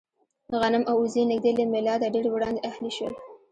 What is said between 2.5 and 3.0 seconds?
اهلي